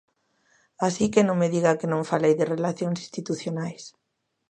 Así 0.87 1.05
que 1.13 1.25
non 1.27 1.39
me 1.41 1.51
diga 1.55 1.77
que 1.79 1.91
non 1.93 2.09
falei 2.11 2.33
de 2.37 2.49
relacións 2.55 2.97
institucionais. 3.05 3.83